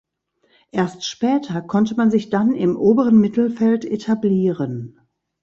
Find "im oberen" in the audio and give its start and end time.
2.55-3.19